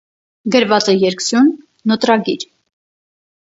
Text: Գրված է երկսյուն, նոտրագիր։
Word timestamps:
Գրված 0.55 0.89
է 0.93 0.95
երկսյուն, 1.01 1.53
նոտրագիր։ 1.93 2.49